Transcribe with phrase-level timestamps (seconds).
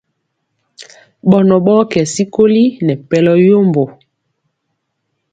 [1.29, 3.83] Ɓɔnɔ ɓɔɔ kɛ sikoli nɛ pɛlɔ yombo.